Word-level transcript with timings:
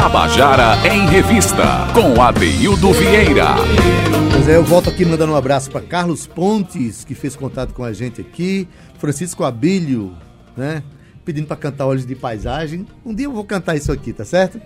Tabajara 0.00 0.76
em 0.90 1.06
Revista, 1.10 1.92
com 1.92 2.22
Adeildo 2.22 2.90
Vieira. 2.90 3.48
Pois 4.32 4.48
é, 4.48 4.56
eu 4.56 4.64
volto 4.64 4.88
aqui 4.88 5.04
mandando 5.04 5.34
um 5.34 5.36
abraço 5.36 5.70
para 5.70 5.82
Carlos 5.82 6.26
Pontes, 6.26 7.04
que 7.04 7.14
fez 7.14 7.36
contato 7.36 7.74
com 7.74 7.84
a 7.84 7.92
gente 7.92 8.18
aqui, 8.18 8.66
Francisco 8.96 9.44
Abílio, 9.44 10.16
né? 10.56 10.82
Pedindo 11.22 11.46
para 11.46 11.56
cantar 11.58 11.84
Olhos 11.84 12.06
de 12.06 12.14
Paisagem. 12.14 12.86
Um 13.04 13.14
dia 13.14 13.26
eu 13.26 13.32
vou 13.32 13.44
cantar 13.44 13.76
isso 13.76 13.92
aqui, 13.92 14.10
tá 14.10 14.24
certo? 14.24 14.58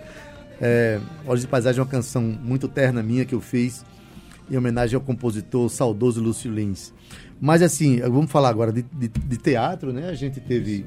É, 0.60 1.00
Olhos 1.26 1.40
de 1.40 1.48
Paisagem 1.48 1.80
é 1.80 1.82
uma 1.82 1.90
canção 1.90 2.22
muito 2.22 2.68
terna 2.68 3.02
minha 3.02 3.24
que 3.24 3.34
eu 3.34 3.40
fiz 3.40 3.84
em 4.48 4.56
homenagem 4.56 4.94
ao 4.94 5.00
compositor 5.00 5.68
saudoso 5.68 6.22
Lúcio 6.22 6.48
Lins. 6.48 6.92
Mas 7.40 7.60
assim, 7.60 7.98
vamos 8.02 8.30
falar 8.30 8.50
agora 8.50 8.72
de, 8.72 8.82
de, 8.82 9.08
de 9.08 9.36
teatro, 9.36 9.92
né? 9.92 10.10
A 10.10 10.14
gente 10.14 10.38
teve. 10.38 10.86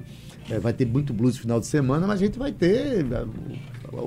É, 0.50 0.57
vai 0.57 0.71
ter 0.71 0.86
muito 0.86 1.14
blues 1.14 1.36
no 1.36 1.41
final 1.41 1.59
de 1.59 1.68
semana, 1.68 2.07
mas 2.07 2.21
a 2.21 2.25
gente 2.25 2.39
vai 2.39 2.54
ter 2.54 3.06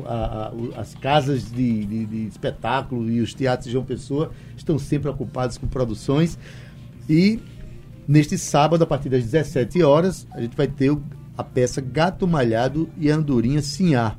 a, 0.07 0.53
a, 0.77 0.81
as 0.81 0.95
casas 0.95 1.51
de, 1.51 1.85
de, 1.85 2.07
de, 2.07 2.27
espetáculo 2.27 3.11
e 3.11 3.21
os 3.21 3.35
teatros 3.35 3.67
de 3.67 3.73
João 3.73 3.85
Pessoa 3.85 4.31
estão 4.57 4.79
sempre 4.79 5.09
ocupados 5.09 5.59
com 5.59 5.67
produções. 5.67 6.39
E 7.09 7.41
neste 8.07 8.37
sábado, 8.37 8.83
a 8.83 8.87
partir 8.87 9.09
das 9.09 9.25
17 9.25 9.83
horas, 9.83 10.27
a 10.33 10.41
gente 10.41 10.57
vai 10.57 10.67
ter 10.67 10.97
a 11.37 11.45
peça 11.45 11.81
Gato 11.81 12.27
Malhado 12.27 12.89
e 12.99 13.11
Andorinha 13.11 13.63
Sinhá 13.63 14.17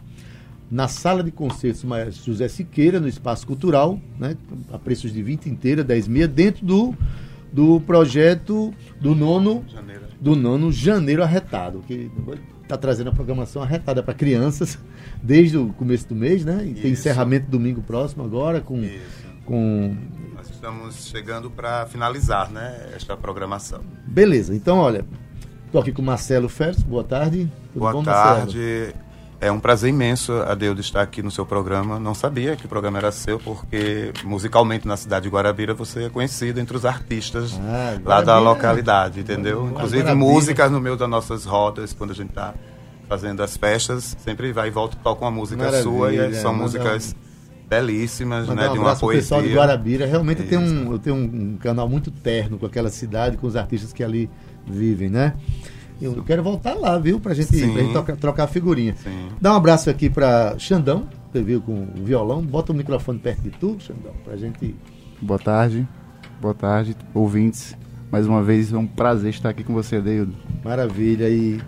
na 0.71 0.87
sala 0.87 1.21
de 1.21 1.31
concertos 1.31 1.83
José 2.23 2.47
Siqueira, 2.47 2.97
no 2.97 3.07
Espaço 3.07 3.45
Cultural, 3.45 3.99
né, 4.17 4.37
a 4.71 4.79
preços 4.79 5.11
de 5.11 5.21
20 5.21 5.47
inteira, 5.47 5.83
10 5.83 6.07
meia, 6.07 6.27
dentro 6.29 6.65
do, 6.65 6.95
do 7.51 7.81
projeto 7.81 8.73
do 9.01 9.13
nono 9.13 9.65
janeiro, 9.67 10.03
do 10.21 10.33
nono 10.33 10.71
janeiro 10.71 11.21
arretado, 11.21 11.83
que 11.85 12.09
está 12.71 12.77
trazendo 12.77 13.09
a 13.09 13.13
programação 13.13 13.61
arretada 13.61 14.01
para 14.01 14.13
crianças 14.13 14.79
desde 15.21 15.57
o 15.57 15.73
começo 15.73 16.07
do 16.07 16.15
mês, 16.15 16.45
né? 16.45 16.63
E 16.65 16.71
Isso. 16.71 16.81
tem 16.81 16.91
encerramento 16.91 17.49
domingo 17.49 17.81
próximo 17.81 18.23
agora 18.23 18.61
com, 18.61 18.81
com 19.45 19.95
nós 20.33 20.49
estamos 20.49 21.05
chegando 21.07 21.51
para 21.51 21.85
finalizar, 21.85 22.49
né, 22.49 22.89
esta 22.95 23.15
programação. 23.17 23.81
Beleza. 24.07 24.55
Então, 24.55 24.77
olha, 24.77 25.05
estou 25.65 25.81
aqui 25.81 25.91
com 25.91 26.01
o 26.01 26.05
Marcelo 26.05 26.49
Fers. 26.49 26.81
Boa 26.81 27.03
tarde. 27.03 27.51
Tudo 27.73 27.81
Boa 27.81 27.91
bom, 27.91 28.03
tarde. 28.03 28.57
Marcelo? 28.57 29.10
É 29.41 29.51
um 29.51 29.59
prazer 29.59 29.89
imenso, 29.89 30.33
Adeudo, 30.33 30.79
estar 30.81 31.01
aqui 31.01 31.23
no 31.23 31.31
seu 31.31 31.43
programa. 31.47 31.99
Não 31.99 32.13
sabia 32.13 32.55
que 32.55 32.67
o 32.67 32.69
programa 32.69 32.99
era 32.99 33.11
seu, 33.11 33.39
porque 33.39 34.13
musicalmente 34.23 34.87
na 34.87 34.95
cidade 34.95 35.23
de 35.23 35.29
Guarabira 35.29 35.73
você 35.73 36.03
é 36.03 36.09
conhecido 36.09 36.59
entre 36.59 36.77
os 36.77 36.85
artistas 36.85 37.59
ah, 37.59 37.99
lá 38.05 38.21
da 38.21 38.37
localidade, 38.37 39.19
entendeu? 39.19 39.67
Inclusive 39.71 40.03
Guarabira. 40.03 40.15
músicas 40.15 40.71
no 40.71 40.79
meio 40.79 40.95
das 40.95 41.09
nossas 41.09 41.43
rodas, 41.43 41.91
quando 41.91 42.11
a 42.11 42.13
gente 42.13 42.29
está 42.29 42.53
fazendo 43.09 43.41
as 43.41 43.57
festas, 43.57 44.15
sempre 44.23 44.53
vai 44.53 44.67
e 44.67 44.71
volta 44.71 44.95
e 44.95 44.99
toca 44.99 45.25
uma 45.25 45.31
música 45.31 45.63
Maravilha, 45.63 45.83
sua 45.83 46.13
e 46.13 46.35
são 46.35 46.53
músicas 46.53 47.15
belíssimas, 47.67 48.47
né, 48.47 48.69
um 48.69 48.73
de 48.73 48.77
uma 48.79 48.95
poesia. 48.95 49.21
pessoal 49.21 49.41
de 49.41 49.55
Guarabira, 49.55 50.05
realmente 50.05 50.43
eu 50.43 50.47
tenho, 50.49 50.61
um, 50.61 50.91
eu 50.91 50.99
tenho 50.99 51.15
um 51.15 51.57
canal 51.57 51.89
muito 51.89 52.11
terno 52.11 52.59
com 52.59 52.67
aquela 52.67 52.91
cidade, 52.91 53.37
com 53.37 53.47
os 53.47 53.55
artistas 53.55 53.91
que 53.91 54.03
ali 54.03 54.29
vivem, 54.67 55.09
né? 55.09 55.33
Eu 56.01 56.23
quero 56.23 56.41
voltar 56.43 56.73
lá, 56.73 56.97
viu? 56.97 57.19
Pra 57.19 57.33
gente, 57.33 57.55
Sim. 57.55 57.71
pra 57.73 57.81
gente 57.81 57.91
trocar, 57.91 58.15
trocar 58.17 58.47
figurinha. 58.47 58.95
Sim. 58.95 59.29
Dá 59.39 59.53
um 59.53 59.57
abraço 59.57 59.89
aqui 59.89 60.09
pra 60.09 60.55
Xandão, 60.57 61.07
que 61.31 61.41
viu 61.41 61.61
com 61.61 61.83
o 61.97 62.03
violão. 62.03 62.41
Bota 62.41 62.71
o 62.71 62.75
microfone 62.75 63.19
perto 63.19 63.41
de 63.41 63.51
tu, 63.51 63.77
Xandão, 63.79 64.13
pra 64.23 64.35
gente. 64.35 64.75
Boa 65.21 65.39
tarde. 65.39 65.87
Boa 66.41 66.53
tarde, 66.55 66.95
ouvintes. 67.13 67.75
Mais 68.11 68.25
uma 68.27 68.41
vez 68.43 68.73
é 68.73 68.77
um 68.77 68.87
prazer 68.87 69.29
estar 69.29 69.49
aqui 69.49 69.63
com 69.63 69.73
você, 69.73 70.01
Deildo. 70.01 70.33
Maravilha. 70.63 71.29
E 71.29 71.61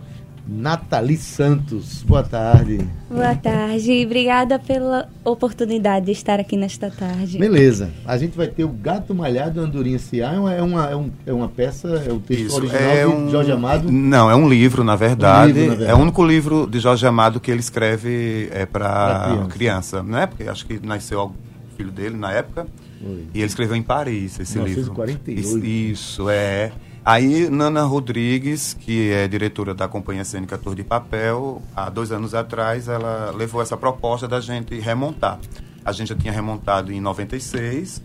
Nathalie 0.45 1.17
Santos. 1.17 2.03
Boa 2.03 2.21
tarde. 2.21 2.85
Boa 3.09 3.33
tarde. 3.35 4.03
Obrigada 4.05 4.59
pela 4.59 5.07
oportunidade 5.23 6.07
de 6.07 6.11
estar 6.11 6.39
aqui 6.39 6.57
nesta 6.57 6.91
tarde. 6.91 7.37
Beleza. 7.37 7.91
A 8.05 8.17
gente 8.17 8.35
vai 8.35 8.47
ter 8.47 8.65
o 8.65 8.69
Gato 8.69 9.15
Malhado 9.15 9.61
Andorinha 9.61 9.97
Ciá. 9.97 10.33
É 10.33 10.39
uma, 10.39 10.53
é 10.53 10.61
uma, 10.61 10.89
é, 10.89 10.95
um, 10.95 11.11
é 11.27 11.33
uma 11.33 11.47
peça, 11.47 11.87
é 12.05 12.11
o 12.11 12.19
texto 12.19 12.47
Isso, 12.47 12.57
original 12.57 12.81
é 12.81 13.07
um, 13.07 13.25
de 13.25 13.31
Jorge 13.31 13.51
Amado? 13.51 13.89
Não, 13.89 14.29
é 14.29 14.35
um 14.35 14.49
livro, 14.49 14.83
na 14.83 14.97
verdade. 14.97 15.53
Um 15.53 15.55
livro, 15.55 15.61
na 15.61 15.75
verdade. 15.75 15.91
É 15.91 15.95
o 15.95 16.01
único 16.01 16.25
livro 16.25 16.67
de 16.67 16.79
Jorge 16.79 17.07
Amado 17.07 17.39
que 17.39 17.49
ele 17.49 17.61
escreve 17.61 18.49
é, 18.51 18.65
para 18.65 19.45
criança. 19.49 19.49
criança, 19.49 20.03
né? 20.03 20.27
Porque 20.27 20.43
acho 20.43 20.65
que 20.65 20.85
nasceu 20.85 21.21
o 21.21 21.33
filho 21.77 21.91
dele 21.91 22.17
na 22.17 22.31
época. 22.33 22.67
Foi. 23.01 23.27
E 23.33 23.39
ele 23.39 23.47
escreveu 23.47 23.77
em 23.77 23.83
Paris 23.83 24.39
esse 24.39 24.57
1948. 24.57 25.29
livro. 25.29 25.65
Isso, 25.65 26.29
é. 26.29 26.71
Aí, 27.05 27.49
Nana 27.49 27.83
Rodrigues, 27.83 28.73
que 28.73 29.11
é 29.11 29.27
diretora 29.27 29.73
da 29.73 29.89
Companhia 29.89 30.23
Cênica 30.23 30.57
Tour 30.57 30.73
de 30.73 30.85
Papel, 30.85 31.61
há 31.75 31.89
dois 31.89 32.13
anos 32.13 32.33
atrás, 32.33 32.87
ela 32.87 33.29
levou 33.35 33.61
essa 33.61 33.75
proposta 33.75 34.25
da 34.25 34.39
gente 34.39 34.79
remontar. 34.79 35.37
A 35.83 35.91
gente 35.91 36.07
já 36.07 36.15
tinha 36.15 36.31
remontado 36.31 36.93
em 36.93 37.01
96, 37.01 38.01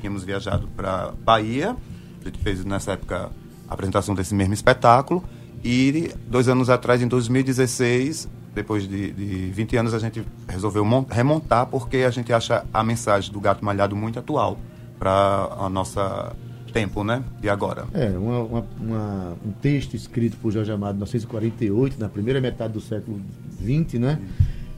tínhamos 0.00 0.24
viajado 0.24 0.66
para 0.68 1.12
Bahia, 1.22 1.76
a 2.22 2.24
gente 2.24 2.38
fez 2.38 2.64
nessa 2.64 2.92
época 2.92 3.30
a 3.68 3.74
apresentação 3.74 4.14
desse 4.14 4.34
mesmo 4.34 4.54
espetáculo, 4.54 5.22
e 5.62 6.10
dois 6.26 6.48
anos 6.48 6.70
atrás, 6.70 7.02
em 7.02 7.08
2016, 7.08 8.30
depois 8.54 8.88
de, 8.88 9.12
de 9.12 9.50
20 9.50 9.76
anos, 9.76 9.92
a 9.92 9.98
gente 9.98 10.24
resolveu 10.48 10.86
remontar 11.10 11.66
porque 11.66 11.98
a 11.98 12.10
gente 12.10 12.32
acha 12.32 12.64
a 12.72 12.82
mensagem 12.82 13.30
do 13.30 13.40
Gato 13.40 13.62
Malhado 13.62 13.94
muito 13.94 14.18
atual 14.18 14.58
para 14.98 15.48
a 15.58 15.68
nossa 15.68 16.34
tempo, 16.72 17.04
né? 17.04 17.22
De 17.40 17.48
agora. 17.48 17.84
É, 17.92 18.08
uma, 18.08 18.38
uma, 18.40 18.66
uma, 18.80 19.36
um 19.46 19.52
texto 19.60 19.94
escrito 19.94 20.36
por 20.38 20.50
Jorge 20.50 20.72
Amado 20.72 20.94
em 20.94 21.04
1948, 21.04 22.00
na 22.00 22.08
primeira 22.08 22.40
metade 22.40 22.72
do 22.72 22.80
século 22.80 23.20
XX, 23.60 24.00
né? 24.00 24.18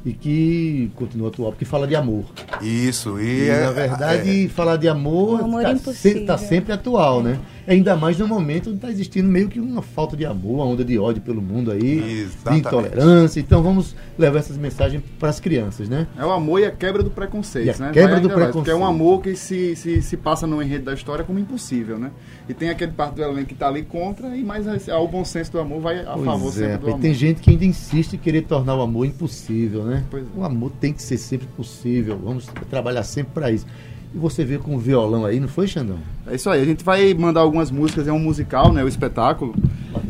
e 0.05 0.13
que 0.13 0.91
continua 0.95 1.29
atual, 1.29 1.51
porque 1.51 1.65
fala 1.65 1.87
de 1.87 1.97
amor. 1.97 2.27
Isso, 2.61 3.19
e, 3.19 3.47
e 3.47 3.49
é, 3.49 3.65
na 3.65 3.71
verdade, 3.71 4.45
é, 4.45 4.49
falar 4.49 4.77
de 4.77 4.87
amor 4.87 5.41
está 5.63 5.93
se, 5.93 6.21
tá 6.21 6.37
sempre 6.37 6.73
atual, 6.73 7.23
né? 7.23 7.41
Ainda 7.67 7.97
mais 7.97 8.19
no 8.19 8.29
momento 8.29 8.69
onde 8.69 8.77
está 8.77 8.91
existindo 8.91 9.29
meio 9.29 9.49
que 9.49 9.59
uma 9.59 9.83
falta 9.83 10.17
de 10.17 10.25
amor, 10.25 10.57
uma 10.57 10.65
onda 10.65 10.85
de 10.85 10.99
ódio 10.99 11.23
pelo 11.23 11.41
mundo 11.41 11.71
aí, 11.71 12.21
Exatamente. 12.21 12.63
de 12.63 12.69
intolerância. 12.69 13.41
Então 13.41 13.63
vamos 13.63 13.97
levar 14.19 14.39
essas 14.39 14.57
mensagens 14.57 15.03
para 15.19 15.29
as 15.31 15.41
crianças, 15.41 15.89
né? 15.89 16.07
É 16.19 16.25
o 16.25 16.31
amor 16.31 16.61
e 16.61 16.67
a 16.67 16.71
quebra 16.71 17.03
do 17.03 17.11
preconceito, 17.11 17.79
né? 17.81 17.91
Quebra 17.93 18.21
do 18.21 18.29
preconceito. 18.29 18.65
Que 18.65 18.71
é 18.71 18.75
um 18.75 18.85
amor 18.85 19.23
que 19.23 19.35
se, 19.35 19.75
se, 19.77 20.03
se 20.03 20.17
passa 20.17 20.47
no 20.47 20.63
enredo 20.63 20.85
da 20.85 20.95
história 20.95 21.25
como 21.25 21.39
impossível, 21.39 21.99
né? 21.99 22.11
E 22.49 22.55
tem 22.55 22.69
aquele 22.69 22.93
parte 22.93 23.15
do 23.15 23.23
elemento 23.23 23.47
que 23.47 23.55
está 23.55 23.69
ali 23.69 23.83
contra, 23.83 24.37
e 24.37 24.43
mais 24.43 24.67
o 24.89 25.09
bom 25.09 25.25
senso 25.25 25.53
do 25.53 25.61
amor 25.61 25.81
vai 25.81 26.01
a 26.01 26.13
pois 26.13 26.25
favor 26.25 26.49
é, 26.49 26.53
sempre 26.53 26.79
do 26.79 26.87
amor. 26.89 27.01
Tem 27.01 27.15
gente 27.15 27.41
que 27.41 27.51
ainda 27.51 27.65
insiste 27.65 28.15
em 28.15 28.19
querer 28.19 28.43
tornar 28.43 28.77
o 28.77 28.83
amor 28.83 29.07
impossível, 29.07 29.85
né? 29.85 30.05
Pois 30.11 30.25
é. 30.25 30.27
O 30.37 30.45
amor 30.45 30.71
tem 30.81 30.93
que 30.93 31.03
ser 31.03 31.17
sempre 31.17 31.47
possível. 31.57 32.19
Vamos 32.23 32.47
trabalhar 32.69 33.03
sempre 33.03 33.33
para 33.33 33.51
isso. 33.51 33.67
E 34.15 34.19
você 34.19 34.45
veio 34.45 34.61
com 34.61 34.77
o 34.77 34.79
violão 34.79 35.27
aí, 35.27 35.41
não 35.41 35.49
foi, 35.49 35.67
Xandão? 35.67 35.99
É 36.29 36.37
isso 36.37 36.49
aí. 36.49 36.63
A 36.63 36.65
gente 36.65 36.85
vai 36.85 37.13
mandar 37.15 37.41
algumas 37.41 37.69
músicas, 37.69 38.07
é 38.07 38.13
um 38.13 38.19
musical, 38.19 38.73
né? 38.73 38.85
O 38.85 38.89
espetáculo. 38.89 39.53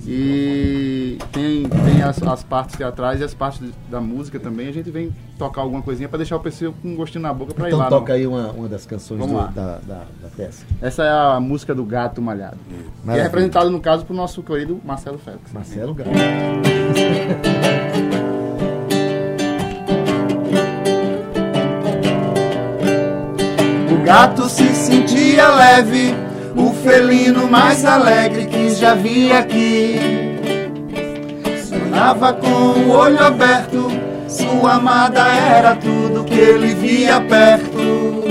E 0.06 1.16
tem, 1.32 1.66
tem 1.66 2.02
as, 2.02 2.22
as 2.22 2.44
partes 2.44 2.76
teatrais 2.76 3.22
e 3.22 3.24
as 3.24 3.32
partes 3.32 3.62
da 3.90 4.02
música 4.02 4.38
também. 4.38 4.68
A 4.68 4.72
gente 4.72 4.90
vem 4.90 5.10
tocar 5.38 5.62
alguma 5.62 5.80
coisinha 5.80 6.06
para 6.06 6.18
deixar 6.18 6.36
o 6.36 6.40
pessoal 6.40 6.74
com 6.82 6.88
um 6.88 6.96
gostinho 6.96 7.22
na 7.22 7.32
boca 7.32 7.54
para 7.54 7.68
então 7.68 7.78
ir 7.78 7.80
lá. 7.80 7.86
Então 7.86 8.00
toca 8.00 8.12
no... 8.12 8.18
aí 8.18 8.26
uma, 8.26 8.50
uma 8.50 8.68
das 8.68 8.84
canções 8.84 9.26
do, 9.26 9.32
da, 9.32 9.78
da, 9.78 9.78
da, 9.78 10.28
peça. 10.36 10.66
Essa 10.82 11.04
é 11.04 11.10
a 11.10 11.40
música 11.40 11.74
do 11.74 11.84
Gato 11.84 12.20
Malhado. 12.20 12.58
Que 13.04 13.10
é 13.10 13.22
representado, 13.22 13.70
no 13.70 13.80
caso, 13.80 14.04
por 14.04 14.14
nosso 14.14 14.42
querido 14.42 14.78
Marcelo 14.84 15.16
Félix. 15.16 15.50
Marcelo 15.50 15.94
gato 15.94 16.10
leve, 25.74 26.14
o 26.56 26.72
felino 26.72 27.48
mais 27.50 27.84
alegre 27.84 28.46
que 28.46 28.70
já 28.74 28.94
vi 28.94 29.32
aqui. 29.32 29.98
Sonhava 31.68 32.32
com 32.34 32.46
o 32.46 32.90
olho 32.90 33.20
aberto, 33.20 33.90
sua 34.28 34.74
amada 34.74 35.26
era 35.26 35.74
tudo 35.74 36.22
que 36.24 36.38
ele 36.38 36.74
via 36.74 37.20
perto. 37.20 38.22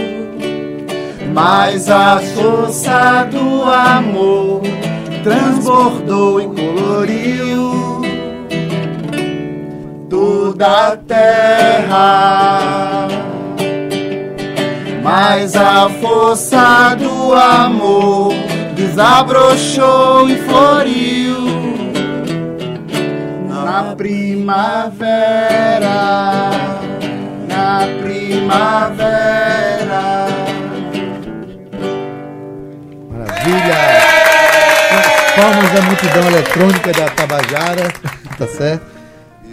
Mas 1.34 1.90
a 1.90 2.20
força 2.20 3.28
do 3.32 3.64
amor 3.64 4.62
transbordou 5.24 6.40
e 6.40 6.46
coloriu 6.46 8.02
toda 10.10 10.90
a 10.90 10.98
terra 10.98 11.84
mas 15.04 15.56
a 15.56 15.90
força 15.90 16.96
do 16.96 17.13
amor 17.32 18.34
desabrochou 18.76 20.28
e 20.28 20.36
floriu 20.38 21.44
na 23.48 23.96
primavera, 23.96 25.10
na 27.48 27.88
primavera. 28.02 29.44
Maravilha! 33.10 34.14
Palmas 35.36 35.72
da 35.72 35.82
multidão 35.82 36.28
eletrônica 36.28 36.92
da 36.92 37.10
Tabajara, 37.10 37.92
tá 38.38 38.48
certo? 38.48 38.86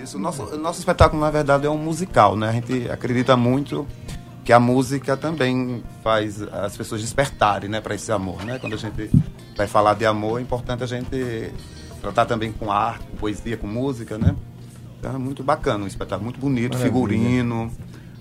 Isso, 0.02 0.18
nosso, 0.18 0.56
nosso 0.58 0.78
espetáculo, 0.80 1.22
na 1.22 1.30
verdade, 1.30 1.66
é 1.66 1.70
um 1.70 1.78
musical, 1.78 2.36
né? 2.36 2.48
A 2.48 2.52
gente 2.52 2.90
acredita 2.90 3.36
muito 3.36 3.86
que 4.50 4.54
a 4.54 4.58
música 4.58 5.16
também 5.16 5.80
faz 6.02 6.42
as 6.42 6.76
pessoas 6.76 7.00
despertarem, 7.00 7.70
né, 7.70 7.80
para 7.80 7.94
esse 7.94 8.10
amor, 8.10 8.44
né? 8.44 8.58
Quando 8.58 8.72
a 8.72 8.76
gente 8.76 9.08
vai 9.56 9.68
falar 9.68 9.94
de 9.94 10.04
amor, 10.04 10.40
é 10.40 10.42
importante 10.42 10.82
a 10.82 10.86
gente 10.86 11.52
tratar 12.00 12.26
também 12.26 12.50
com 12.50 12.68
arte, 12.68 13.06
com 13.06 13.16
poesia, 13.16 13.56
com 13.56 13.68
música, 13.68 14.18
né? 14.18 14.34
Então 14.98 15.14
é 15.14 15.18
muito 15.18 15.44
bacana, 15.44 15.84
um 15.84 15.86
espetáculo 15.86 16.24
muito 16.24 16.40
bonito, 16.40 16.72
Maravilha. 16.72 16.92
figurino, 16.92 17.70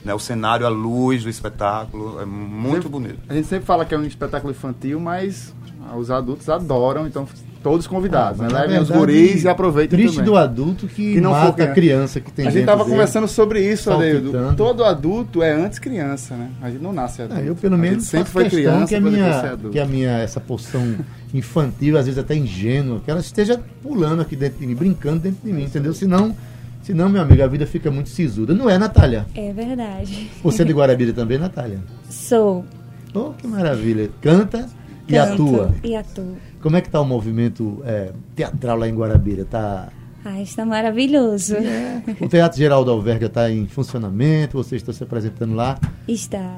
né, 0.06 0.14
o 0.14 0.20
cenário, 0.20 0.68
a 0.68 0.70
luz 0.70 1.24
do 1.24 1.32
espetáculo, 1.32 2.22
é 2.22 2.26
muito 2.26 2.84
sempre, 2.84 2.90
bonito. 2.90 3.20
A 3.28 3.34
gente 3.34 3.48
sempre 3.48 3.66
fala 3.66 3.84
que 3.84 3.96
é 3.96 3.98
um 3.98 4.06
espetáculo 4.06 4.52
infantil, 4.52 5.00
mas 5.00 5.52
os 5.98 6.12
adultos 6.12 6.48
adoram, 6.48 7.08
então 7.08 7.28
todos 7.62 7.88
convidados, 7.88 8.40
ah, 8.42 8.48
né? 8.48 8.62
Levem 8.62 8.80
os 8.80 8.90
guris 8.90 9.44
e 9.44 9.50
aproveitem 9.50 10.00
triste 10.00 10.16
também. 10.16 10.32
do 10.32 10.38
adulto 10.38 10.88
que, 10.88 11.14
que 11.14 11.22
não 11.22 11.32
mata 11.32 11.64
for, 11.64 11.70
a 11.70 11.74
criança 11.74 12.20
que 12.20 12.32
tem 12.32 12.48
A 12.48 12.50
gente 12.50 12.62
estava 12.62 12.86
conversando 12.86 13.28
sobre 13.28 13.62
isso, 13.62 13.92
Adeildo. 13.92 14.56
Todo 14.56 14.84
adulto 14.84 15.44
é 15.44 15.52
antes 15.52 15.80
criança, 15.80 16.36
né? 16.36 16.50
A 16.62 16.70
gente 16.70 16.82
não 16.82 16.94
nasce 16.94 17.22
adulto. 17.22 17.42
Ah, 17.42 17.46
eu 17.46 17.56
pelo 17.56 17.78
menos 17.78 18.06
sempre 18.06 18.32
foi 18.32 18.50
criança 18.50 18.88
que 18.88 18.96
a 18.96 19.02
minha 19.02 19.58
que 19.72 19.80
a 19.80 19.86
minha 19.86 20.18
essa 20.20 20.40
porção 20.40 20.96
infantil, 21.34 21.98
às 21.98 22.06
vezes 22.06 22.18
até 22.18 22.36
ingênua, 22.36 23.02
que 23.04 23.12
ela 23.12 23.20
esteja 23.20 23.60
pulando 23.84 24.22
aqui 24.22 24.36
dentro 24.36 24.60
de 24.60 24.68
mim, 24.68 24.76
brincando 24.76 25.20
dentro 25.20 25.40
de 25.44 25.52
mim, 25.52 25.64
entendeu? 25.64 25.94
Senão 25.94 26.36
Senão, 26.82 27.08
meu 27.10 27.22
amigo, 27.22 27.44
a 27.44 27.48
vida 27.48 27.68
fica 27.68 27.92
muito 27.92 28.10
sisuda. 28.10 28.54
Não 28.54 28.68
é, 28.70 28.78
Natália? 28.78 29.28
É 29.36 29.54
verdade. 29.54 30.32
Você 30.42 30.64
é 30.64 30.66
de 30.66 30.74
Guarabira 30.74 31.14
também, 31.14 31.38
Natália? 31.38 31.80
Sou. 32.10 32.66
Oh, 33.14 33.32
que 33.32 33.46
maravilha. 33.46 34.10
Canta 34.22 34.68
e 35.08 35.18
atua. 35.18 35.72
E 35.84 35.96
atua. 35.96 36.36
Como 36.62 36.76
é 36.76 36.82
que 36.82 36.88
está 36.88 37.00
o 37.00 37.06
movimento 37.06 37.82
é, 37.86 38.12
teatral 38.36 38.78
lá 38.78 38.88
em 38.88 38.94
Guarabira? 38.94 39.46
Tá... 39.46 39.90
Ah, 40.26 40.42
está 40.42 40.66
maravilhoso. 40.66 41.56
É. 41.56 42.04
O 42.20 42.28
Teatro 42.28 42.58
Geraldo 42.58 42.92
Alverga 42.92 43.28
está 43.28 43.50
em 43.50 43.66
funcionamento, 43.68 44.58
você 44.58 44.76
está 44.76 44.92
se 44.92 45.02
apresentando 45.02 45.56
lá? 45.56 45.80
Está. 46.08 46.58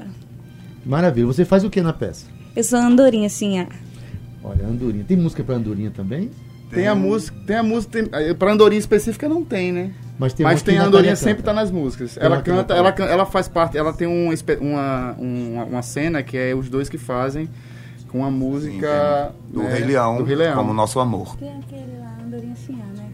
Maravilha. 0.83 1.27
Você 1.27 1.45
faz 1.45 1.63
o 1.63 1.69
que 1.69 1.81
na 1.81 1.93
peça? 1.93 2.25
Eu 2.55 2.63
sou 2.63 2.79
andorinha, 2.79 3.29
sim. 3.29 3.63
Olha, 4.43 4.65
andorinha. 4.65 5.03
Tem 5.03 5.15
música 5.15 5.43
para 5.43 5.55
andorinha 5.55 5.91
também? 5.91 6.31
Tem, 6.71 6.87
a 6.87 6.95
música, 6.95 7.37
tem 7.45 7.57
a 7.57 7.63
música, 7.63 8.01
tem, 8.01 8.33
para 8.33 8.51
andorinha 8.51 8.79
específica 8.79 9.27
não 9.27 9.43
tem, 9.43 9.71
né? 9.71 9.91
Mas 10.17 10.33
tem, 10.33 10.43
Mas 10.43 10.61
tem 10.61 10.77
a 10.77 10.85
andorinha 10.85 11.15
sempre 11.15 11.43
tá 11.43 11.53
nas 11.53 11.69
músicas. 11.69 12.15
Tem 12.15 12.23
ela 12.23 12.41
canta, 12.41 12.73
ela, 12.73 12.89
ela 12.89 13.25
faz 13.25 13.47
parte, 13.47 13.77
ela 13.77 13.91
tem 13.91 14.07
um, 14.07 14.29
uma, 14.61 15.15
uma, 15.17 15.63
uma 15.65 15.81
cena 15.81 16.23
que 16.23 16.37
é 16.37 16.55
os 16.55 16.69
dois 16.69 16.87
que 16.87 16.97
fazem 16.97 17.49
com 18.11 18.25
a 18.25 18.31
música 18.31 19.31
Sim, 19.31 19.53
do, 19.53 19.63
né, 19.63 19.73
Rei 19.73 19.85
Leão, 19.85 20.17
do 20.17 20.23
Rei 20.23 20.35
Leão, 20.35 20.55
como 20.55 20.73
Nosso 20.73 20.99
Amor. 20.99 21.37
Tem 21.37 21.49
aquele 21.57 21.97
lá, 21.99 22.17
Andorinha 22.25 22.55
Sinhá, 22.55 22.85
né? 22.97 23.11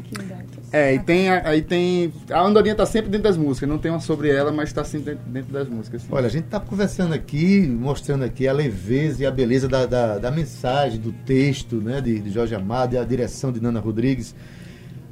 É, 0.72 0.94
e 0.94 1.00
tem, 1.00 1.30
aí 1.30 1.62
tem. 1.62 2.12
A 2.30 2.42
Andorinha 2.42 2.76
tá 2.76 2.86
sempre 2.86 3.10
dentro 3.10 3.24
das 3.24 3.38
músicas, 3.38 3.70
não 3.70 3.78
tem 3.78 3.90
uma 3.90 4.00
sobre 4.00 4.30
ela, 4.30 4.52
mas 4.52 4.70
está 4.70 4.84
sempre 4.84 5.16
dentro, 5.16 5.32
dentro, 5.32 5.54
das 5.54 5.68
músicas. 5.68 6.02
Sim. 6.02 6.08
Olha, 6.12 6.28
a 6.28 6.30
gente 6.30 6.46
tá 6.46 6.60
conversando 6.60 7.14
aqui, 7.14 7.66
mostrando 7.68 8.24
aqui 8.24 8.48
a 8.48 8.54
leveza 8.54 9.24
e 9.24 9.26
a 9.26 9.32
beleza 9.32 9.68
da, 9.68 9.86
da, 9.86 10.18
da 10.18 10.32
mensagem, 10.32 11.00
do 11.00 11.12
texto, 11.12 11.78
né, 11.78 12.02
de, 12.02 12.20
de 12.20 12.30
Jorge 12.32 12.54
Amado 12.54 12.96
e 12.96 12.98
a 12.98 13.04
direção 13.04 13.52
de 13.52 13.62
Nana 13.62 13.80
Rodrigues 13.80 14.36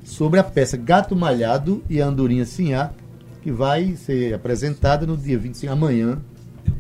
sobre 0.04 0.40
a 0.40 0.44
peça 0.44 0.78
Gato 0.78 1.16
Malhado 1.16 1.84
e 1.90 2.02
a 2.02 2.06
Andorinha 2.06 2.46
Sinhá, 2.46 2.92
que 3.42 3.52
vai 3.52 3.96
ser 3.96 4.34
apresentada 4.34 5.06
no 5.06 5.16
dia 5.16 5.38
25, 5.38 5.72
amanhã, 5.72 6.20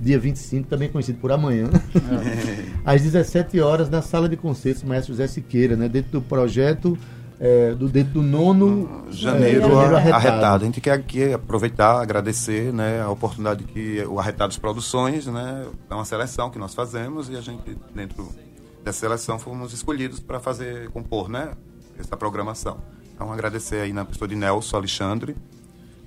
dia 0.01 0.19
25, 0.19 0.67
também 0.67 0.89
conhecido 0.89 1.19
por 1.19 1.31
amanhã, 1.31 1.69
às 2.85 3.01
17 3.01 3.59
horas, 3.59 3.89
na 3.89 4.01
sala 4.01 4.27
de 4.29 4.35
concertos 4.35 4.83
Maestro 4.83 5.13
José 5.13 5.27
Siqueira, 5.27 5.75
né, 5.75 5.87
dentro 5.87 6.11
do 6.11 6.21
projeto 6.21 6.97
é, 7.39 7.73
do 7.73 7.89
dentro 7.89 8.13
do 8.13 8.21
nono 8.21 9.05
janeiro, 9.11 9.65
é, 9.65 9.69
janeiro 9.69 9.95
arretado. 9.95 10.15
arretado. 10.15 10.63
A 10.63 10.65
gente 10.67 10.81
quer 10.81 10.93
aqui 10.93 11.33
aproveitar, 11.33 12.01
agradecer 12.01 12.73
né, 12.73 13.01
a 13.01 13.09
oportunidade 13.09 13.63
que 13.63 14.03
o 14.07 14.19
Arretados 14.19 14.57
Produções, 14.57 15.27
né, 15.27 15.65
é 15.89 15.93
uma 15.93 16.05
seleção 16.05 16.49
que 16.49 16.57
nós 16.57 16.73
fazemos 16.73 17.29
e 17.29 17.35
a 17.35 17.41
gente, 17.41 17.77
dentro 17.93 18.29
dessa 18.83 18.99
seleção, 18.99 19.37
fomos 19.39 19.73
escolhidos 19.73 20.19
para 20.19 20.39
fazer, 20.39 20.89
compor 20.91 21.29
né, 21.29 21.51
essa 21.99 22.15
programação. 22.15 22.77
Então, 23.13 23.31
agradecer 23.31 23.81
aí 23.81 23.93
na 23.93 24.05
pessoa 24.05 24.27
de 24.27 24.35
Nelson 24.35 24.77
Alexandre 24.77 25.35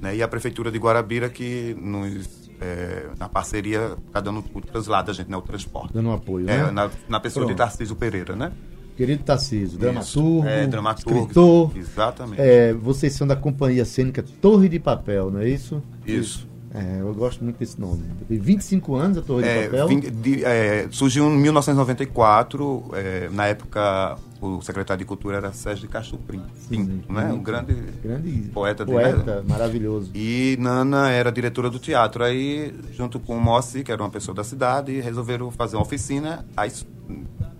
né, 0.00 0.16
e 0.16 0.22
a 0.22 0.28
Prefeitura 0.28 0.70
de 0.70 0.78
Guarabira 0.78 1.28
que 1.28 1.76
nos 1.80 2.47
é, 2.60 3.06
na 3.18 3.28
parceria 3.28 3.96
está 4.06 4.20
dando 4.20 4.44
o 4.52 4.60
translado, 4.60 5.10
a 5.10 5.14
gente, 5.14 5.30
né, 5.30 5.36
o 5.36 5.42
transporte. 5.42 5.92
Dando 5.92 6.08
um 6.08 6.12
apoio, 6.12 6.48
é, 6.48 6.64
né? 6.64 6.70
Na, 6.70 6.90
na 7.08 7.20
pessoa 7.20 7.46
Pronto. 7.46 7.56
de 7.56 7.58
Tarcísio 7.58 7.96
Pereira, 7.96 8.34
né? 8.34 8.52
Querido 8.96 9.22
Tarcísio, 9.22 9.78
dramaturgo, 9.78 10.48
é, 10.48 10.66
dramaturgo, 10.66 11.20
escritor. 11.20 11.76
Exatamente. 11.76 12.40
É, 12.40 12.72
vocês 12.72 13.12
são 13.12 13.28
da 13.28 13.36
companhia 13.36 13.84
cênica 13.84 14.24
Torre 14.40 14.68
de 14.68 14.80
Papel, 14.80 15.30
não 15.30 15.38
é 15.38 15.48
isso? 15.48 15.80
Isso. 16.04 16.48
É, 16.74 17.00
eu 17.00 17.14
gosto 17.14 17.42
muito 17.42 17.58
desse 17.58 17.80
nome. 17.80 18.02
Tem 18.28 18.38
25 18.38 18.94
anos 18.94 19.18
a 19.18 19.22
Torre 19.22 19.46
é, 19.46 19.62
de 19.62 19.68
Papel? 19.70 20.00
de, 20.10 20.44
é, 20.44 20.86
surgiu 20.90 21.26
em 21.26 21.38
1994, 21.38 22.90
é, 22.92 23.28
na 23.32 23.46
época 23.46 24.18
o 24.40 24.60
secretário 24.60 24.98
de 24.98 25.04
Cultura 25.04 25.38
era 25.38 25.52
Sérgio 25.52 25.86
de 25.86 25.92
Castro 25.92 26.18
Pinto, 26.18 27.12
né? 27.12 27.32
um 27.32 27.42
grande, 27.42 27.74
grande 28.02 28.30
poeta, 28.52 28.84
poeta 28.84 29.40
de, 29.40 29.48
maravilhoso. 29.48 30.10
E 30.14 30.56
Nana 30.60 31.10
era 31.10 31.32
diretora 31.32 31.70
do 31.70 31.78
teatro. 31.78 32.22
Aí, 32.22 32.74
junto 32.92 33.18
com 33.18 33.36
o 33.36 33.40
Mossi, 33.40 33.82
que 33.82 33.90
era 33.90 34.02
uma 34.02 34.10
pessoa 34.10 34.34
da 34.34 34.44
cidade, 34.44 35.00
resolveram 35.00 35.50
fazer 35.50 35.76
uma 35.76 35.82
oficina. 35.82 36.44
Aí 36.56 36.70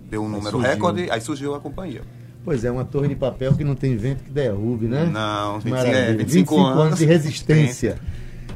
deu 0.08 0.22
um 0.22 0.28
número 0.28 0.58
recorde, 0.58 1.10
aí 1.10 1.20
surgiu 1.20 1.54
a 1.54 1.60
companhia. 1.60 2.02
Pois 2.44 2.64
é, 2.64 2.70
uma 2.70 2.84
torre 2.84 3.08
de 3.08 3.16
papel 3.16 3.54
que 3.54 3.64
não 3.64 3.74
tem 3.74 3.96
vento 3.96 4.22
que 4.22 4.30
derrube, 4.30 4.86
né? 4.86 5.04
Não, 5.04 5.58
25, 5.58 5.76
é, 5.86 6.12
25, 6.12 6.24
25 6.24 6.56
anos, 6.56 6.80
anos 6.80 6.98
de 6.98 7.04
resistência. 7.04 7.98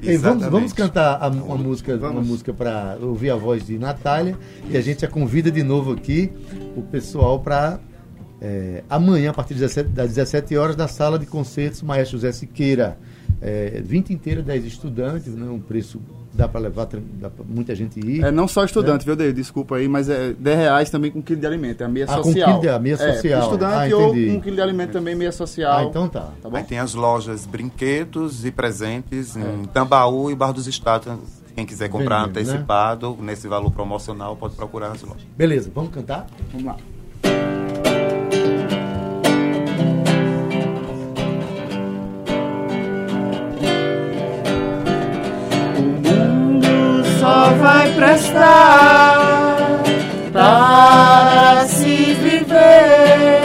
Ei, 0.02 0.16
vamos, 0.16 0.44
vamos 0.46 0.72
cantar 0.72 1.22
a, 1.22 1.28
uma 1.28 1.56
música, 1.56 1.96
vamos. 1.96 2.16
uma 2.16 2.22
música 2.22 2.52
para 2.52 2.98
ouvir 3.00 3.30
a 3.30 3.36
voz 3.36 3.64
de 3.64 3.78
Natália 3.78 4.36
e 4.68 4.76
a 4.76 4.80
gente 4.80 5.04
a 5.04 5.08
convida 5.08 5.50
de 5.50 5.62
novo 5.62 5.92
aqui 5.92 6.32
o 6.76 6.82
pessoal 6.82 7.38
para 7.38 7.78
é, 8.40 8.82
amanhã, 8.90 9.30
a 9.30 9.32
partir 9.32 9.54
das 9.54 9.74
17, 9.74 9.88
das 9.90 10.08
17 10.08 10.56
horas, 10.56 10.76
na 10.76 10.88
sala 10.88 11.16
de 11.16 11.26
concertos 11.26 11.80
Maestro 11.82 12.18
José 12.18 12.32
Siqueira. 12.32 12.98
É, 13.40 13.80
20 13.84 14.12
inteira, 14.12 14.42
10 14.42 14.64
estudantes, 14.64 15.34
né, 15.34 15.48
um 15.48 15.60
preço 15.60 16.00
dá 16.32 16.48
para 16.48 16.60
levar 16.60 16.88
dá 17.20 17.30
pra 17.30 17.44
muita 17.46 17.74
gente 17.74 18.00
ir. 18.00 18.24
É 18.24 18.30
não 18.30 18.48
só 18.48 18.64
estudante, 18.64 19.00
né? 19.00 19.06
viu, 19.06 19.16
David? 19.16 19.36
Desculpa 19.36 19.76
aí, 19.76 19.88
mas 19.88 20.08
é 20.08 20.32
10 20.32 20.58
reais 20.58 20.90
também 20.90 21.10
com 21.10 21.22
quilo 21.22 21.40
de 21.40 21.46
alimento, 21.46 21.82
é 21.82 21.86
a 21.86 21.88
meia 21.88 22.06
ah, 22.08 22.22
social. 22.22 22.32
Com 22.32 22.32
quilo 22.32 22.60
de, 22.60 22.68
a 22.68 22.78
meia 22.78 22.94
é, 22.94 22.96
social. 22.96 23.40
É, 23.40 23.44
estudante 23.44 23.92
ah, 23.92 23.96
ou 23.96 24.08
com 24.10 24.40
quilo 24.40 24.56
de 24.56 24.62
alimento 24.62 24.92
também 24.92 25.14
meia 25.14 25.32
social. 25.32 25.78
Ah, 25.78 25.84
então 25.84 26.08
tá. 26.08 26.30
tá 26.40 26.48
bom? 26.48 26.56
Aí 26.56 26.64
tem 26.64 26.78
as 26.78 26.94
lojas 26.94 27.46
brinquedos 27.46 28.44
e 28.44 28.50
presentes 28.50 29.36
é. 29.36 29.40
em 29.40 29.64
Tambaú 29.64 30.30
e 30.30 30.34
Barra 30.34 30.52
dos 30.52 30.66
Estados. 30.66 31.12
Quem 31.54 31.66
quiser 31.66 31.90
comprar 31.90 32.22
né? 32.22 32.28
antecipado, 32.28 33.10
né? 33.10 33.32
nesse 33.32 33.46
valor 33.46 33.70
promocional, 33.70 34.34
pode 34.36 34.54
procurar 34.54 34.92
as 34.92 35.02
lojas. 35.02 35.22
Beleza, 35.36 35.70
vamos 35.74 35.92
cantar? 35.92 36.26
Vamos 36.50 36.64
lá. 36.66 36.76
Prestar 48.02 49.80
para 50.32 51.64
se 51.68 52.14
viver 52.14 53.40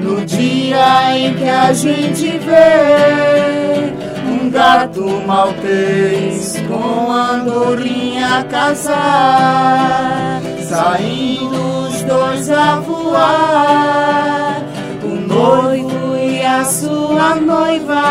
no 0.00 0.26
dia 0.26 1.16
em 1.16 1.34
que 1.34 1.48
a 1.48 1.72
gente 1.72 2.38
vê 2.38 3.94
um 4.28 4.50
gato 4.50 5.06
maltês 5.26 6.62
com 6.68 7.10
andorinha 7.10 8.44
casar, 8.50 10.42
saindo 10.68 11.86
os 11.86 12.02
dois 12.02 12.50
a 12.50 12.78
voar, 12.80 14.62
o 15.02 15.08
noivo 15.08 16.18
e 16.18 16.44
a 16.44 16.62
sua 16.64 17.36
noiva, 17.36 18.02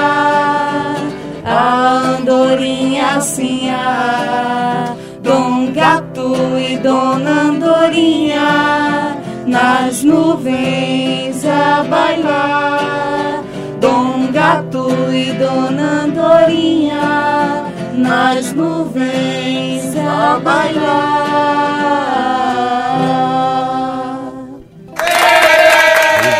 a 1.45 2.15
andorinha 2.17 3.17
assim 3.17 3.69
a 3.69 4.95
Dom 5.23 5.71
Gato 5.71 6.35
e 6.57 6.77
Dona 6.77 7.41
Andorinha 7.41 9.17
nas 9.45 10.03
nuvens 10.03 11.45
a 11.45 11.83
bailar. 11.83 13.43
Dom 13.79 14.31
Gato 14.31 14.89
e 15.13 15.31
Dona 15.33 16.03
Andorinha 16.05 17.65
nas 17.93 18.51
nuvens 18.53 19.95
a 19.95 20.39
bailar. 20.39 21.21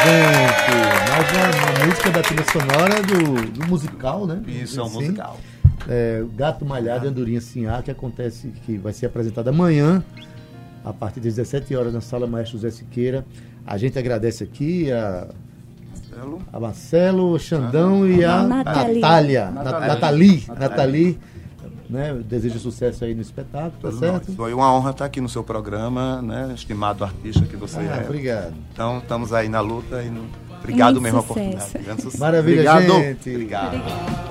Gente, 0.04 0.72
mais 1.10 1.32
uma, 1.32 1.46
uma 1.78 1.86
música 1.86 2.10
da 2.10 2.22
trilha 2.22 2.46
sonora 2.52 3.02
do, 3.04 3.52
do 3.52 3.68
musical, 3.68 4.26
né? 4.26 4.42
Isso, 4.48 4.80
é 4.80 4.84
um 4.84 4.90
musical 4.90 5.38
é, 5.88 6.24
Gato 6.36 6.66
Malhado 6.66 7.06
e 7.06 7.10
Andorinha 7.10 7.42
Sinhá, 7.42 7.82
que 7.82 7.92
acontece, 7.92 8.48
que 8.66 8.78
vai 8.78 8.94
ser 8.94 9.08
apresentado 9.08 9.48
amanhã, 9.50 10.04
a 10.84 10.92
partir 10.94 11.20
das 11.20 11.36
17 11.36 11.76
horas, 11.76 11.94
na 11.94 12.02
Sala 12.02 12.26
Maestro 12.28 12.58
José 12.58 12.72
Siqueira. 12.72 13.26
A 13.66 13.78
gente 13.78 13.98
agradece 14.00 14.44
aqui 14.44 14.92
a, 14.92 15.28
Marcelo. 16.12 16.42
A 16.52 16.60
Marcelo, 16.60 17.32
o 17.34 17.40
Xandão 17.40 18.08
e 18.08 18.24
a 18.26 18.44
Nathalie. 18.44 19.00
Natália. 19.02 19.52
Nathalie. 19.52 20.44
Nathalie. 20.60 21.20
Né? 21.90 22.22
Desejo 22.26 22.58
sucesso 22.58 23.04
aí 23.04 23.14
no 23.14 23.22
espetáculo, 23.22 23.74
tá 23.82 23.92
certo? 23.92 24.32
Foi 24.32 24.54
uma 24.54 24.74
honra 24.74 24.92
estar 24.92 25.06
aqui 25.06 25.20
no 25.20 25.28
seu 25.28 25.44
programa, 25.44 26.22
né? 26.22 26.52
Estimado 26.56 27.04
artista 27.04 27.46
que 27.46 27.58
você 27.58 27.80
Ah, 27.80 27.98
é. 28.02 28.06
obrigado. 28.06 28.54
Então 28.74 29.00
estamos 29.00 29.34
aí 29.34 29.50
na 29.50 29.60
luta 29.60 30.02
e 30.02 30.10
no... 30.10 30.26
obrigado 30.58 30.94
Muito 31.02 31.04
mesmo 31.04 31.20
a 31.20 31.22
sucesso. 31.22 31.40
oportunidade. 31.42 31.78
Grande 31.86 32.02
sucesso. 32.02 32.22
Maravilha, 32.24 32.72
Obrigado. 32.72 33.02
gente. 33.04 33.30
Obrigado. 33.30 34.31